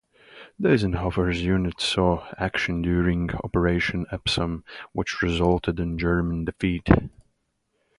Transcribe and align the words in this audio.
Deisenhofer's 0.59 1.43
unit 1.43 1.79
saw 1.79 2.25
action 2.35 2.81
during 2.81 3.29
Operation 3.35 4.07
Epsom, 4.11 4.63
which 4.93 5.21
resulted 5.21 5.79
in 5.79 5.99
German 5.99 6.43
defeat. 6.43 6.89